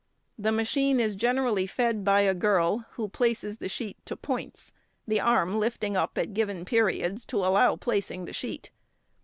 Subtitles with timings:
[0.39, 4.73] The machine is generally |8| fed by a girl, who places the sheet to points,
[5.07, 8.71] the arm lifting up at given periods to allow placing the sheet.